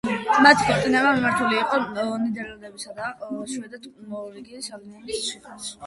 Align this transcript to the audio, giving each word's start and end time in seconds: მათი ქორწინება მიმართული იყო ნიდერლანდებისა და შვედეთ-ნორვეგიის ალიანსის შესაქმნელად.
მათი 0.45 0.63
ქორწინება 0.69 1.11
მიმართული 1.17 1.59
იყო 1.59 1.79
ნიდერლანდებისა 2.23 2.97
და 3.03 3.13
შვედეთ-ნორვეგიის 3.55 4.77
ალიანსის 4.81 5.25
შესაქმნელად. 5.33 5.75